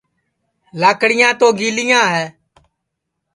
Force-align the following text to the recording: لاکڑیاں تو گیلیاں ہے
لاکڑیاں 0.81 1.31
تو 1.39 1.47
گیلیاں 1.59 2.05
ہے 2.13 2.25